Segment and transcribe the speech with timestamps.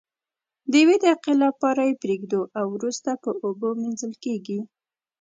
[0.71, 4.59] د یوې دقیقې لپاره یې پریږدو او وروسته په اوبو مینځل کیږي.